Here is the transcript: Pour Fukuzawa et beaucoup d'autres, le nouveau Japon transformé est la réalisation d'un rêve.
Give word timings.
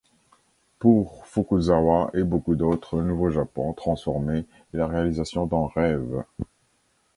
Pour 0.79 1.27
Fukuzawa 1.27 2.09
et 2.15 2.23
beaucoup 2.23 2.55
d'autres, 2.55 2.97
le 2.97 3.03
nouveau 3.03 3.29
Japon 3.29 3.71
transformé 3.73 4.47
est 4.73 4.77
la 4.77 4.87
réalisation 4.87 5.45
d'un 5.45 5.67
rêve. 5.75 6.23